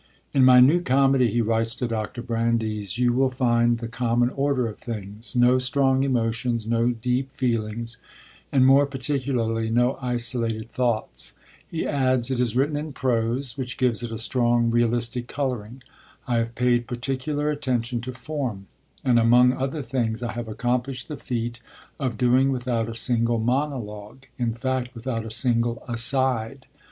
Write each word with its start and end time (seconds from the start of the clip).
'In 0.33 0.43
my 0.43 0.59
new 0.59 0.81
comedy,' 0.81 1.29
he 1.29 1.41
writes 1.41 1.75
to 1.75 1.87
Dr. 1.87 2.23
Brandes, 2.23 2.97
'you 2.97 3.13
will 3.13 3.29
find 3.29 3.77
the 3.77 3.87
common 3.87 4.31
order 4.31 4.65
of 4.65 4.79
things 4.79 5.35
no 5.35 5.59
strong 5.59 6.01
emotions, 6.01 6.65
no 6.65 6.89
deep 6.89 7.31
feelings, 7.33 7.97
and, 8.51 8.65
more 8.65 8.87
particularly, 8.87 9.69
no 9.69 9.99
isolated 10.01 10.71
thoughts.' 10.71 11.33
He 11.67 11.85
adds: 11.85 12.31
'It 12.31 12.39
is 12.39 12.55
written 12.55 12.77
in 12.77 12.93
prose, 12.93 13.59
which 13.59 13.77
gives 13.77 14.01
it 14.01 14.09
a 14.11 14.17
strong 14.17 14.71
realistic 14.71 15.27
colouring. 15.27 15.83
I 16.27 16.37
have 16.37 16.55
paid 16.55 16.87
particular 16.87 17.51
attention 17.51 18.01
to 18.01 18.11
form, 18.11 18.65
and, 19.05 19.19
among 19.19 19.53
other 19.53 19.83
things, 19.83 20.23
I 20.23 20.31
have 20.31 20.47
accomplished 20.47 21.09
the 21.09 21.15
feat 21.17 21.59
of 21.99 22.17
doing 22.17 22.51
without 22.51 22.89
a 22.89 22.95
single 22.95 23.37
monologue, 23.37 24.23
in 24.39 24.55
fact 24.55 24.95
without 24.95 25.27
a 25.27 25.29
single 25.29 25.83
"aside." 25.87 26.65